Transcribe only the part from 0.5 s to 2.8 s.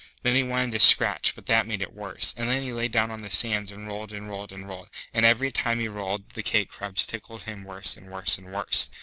to scratch, but that made it worse; and then he